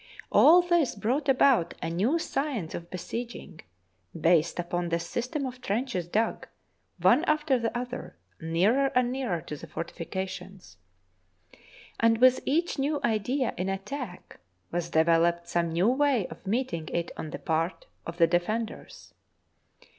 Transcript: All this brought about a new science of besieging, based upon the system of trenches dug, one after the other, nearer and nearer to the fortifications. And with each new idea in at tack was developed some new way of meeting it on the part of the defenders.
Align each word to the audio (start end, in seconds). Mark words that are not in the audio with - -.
All 0.31 0.63
this 0.63 0.95
brought 0.95 1.29
about 1.29 1.75
a 1.79 1.87
new 1.87 2.17
science 2.17 2.73
of 2.73 2.89
besieging, 2.89 3.61
based 4.19 4.57
upon 4.57 4.89
the 4.89 4.97
system 4.97 5.45
of 5.45 5.61
trenches 5.61 6.07
dug, 6.07 6.47
one 6.99 7.23
after 7.25 7.59
the 7.59 7.77
other, 7.77 8.17
nearer 8.39 8.87
and 8.95 9.11
nearer 9.11 9.41
to 9.41 9.55
the 9.55 9.67
fortifications. 9.67 10.77
And 11.99 12.17
with 12.17 12.39
each 12.47 12.79
new 12.79 12.99
idea 13.03 13.53
in 13.57 13.69
at 13.69 13.85
tack 13.85 14.39
was 14.71 14.89
developed 14.89 15.47
some 15.47 15.69
new 15.69 15.89
way 15.89 16.25
of 16.29 16.47
meeting 16.47 16.89
it 16.91 17.11
on 17.15 17.29
the 17.29 17.37
part 17.37 17.85
of 18.03 18.17
the 18.17 18.25
defenders. 18.25 19.13